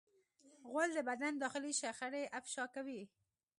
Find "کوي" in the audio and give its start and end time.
2.75-3.01